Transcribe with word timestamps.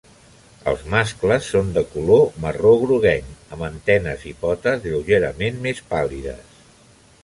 Els 0.69 0.79
mascles 0.93 1.49
són 1.55 1.69
de 1.75 1.83
color 1.91 2.25
marró 2.47 2.73
groguenc, 2.85 3.37
amb 3.57 3.69
antenes 3.71 4.27
i 4.33 4.37
potes 4.45 4.85
lleugerament 4.91 5.65
més 5.69 5.89
pàl·lides. 5.95 6.63